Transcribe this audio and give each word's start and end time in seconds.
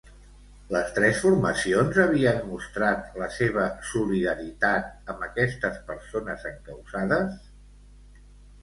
Les 0.75 0.87
tres 0.93 1.19
formacions 1.25 1.99
havien 2.05 2.41
mostrat 2.53 3.19
la 3.23 3.27
seva 3.37 3.67
solidaritat 3.91 5.15
amb 5.15 5.29
aquestes 5.29 5.79
persones 5.93 6.51
encausades? 6.55 7.39